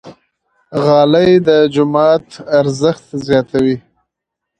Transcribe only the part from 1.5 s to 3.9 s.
جومات ارزښت زیاتوي.